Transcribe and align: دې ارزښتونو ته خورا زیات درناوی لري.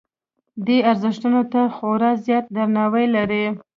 دې 0.65 0.77
ارزښتونو 0.91 1.41
ته 1.51 1.61
خورا 1.75 2.11
زیات 2.25 2.45
درناوی 2.55 3.05
لري. 3.15 3.45